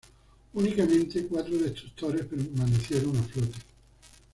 [0.55, 3.59] Únicamente cuatro destructores permanecieron a flote.